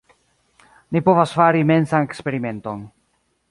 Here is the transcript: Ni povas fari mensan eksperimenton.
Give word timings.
Ni 0.95 1.01
povas 1.09 1.35
fari 1.41 1.61
mensan 1.73 2.09
eksperimenton. 2.09 2.85